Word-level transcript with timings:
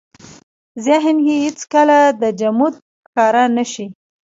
ذهن 0.85 1.17
يې 1.27 1.35
هېڅ 1.45 1.59
کله 1.73 1.97
د 2.21 2.23
جمود 2.39 2.73
ښکار 3.03 3.35
نه 3.57 3.63
شي. 3.71 3.85